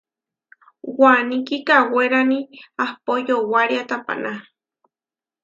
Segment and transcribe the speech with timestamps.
[0.99, 2.39] Waní kikawérani
[2.83, 4.33] ahpó yowária tapaná.